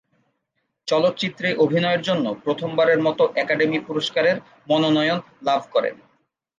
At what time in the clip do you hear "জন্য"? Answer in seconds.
2.01-2.25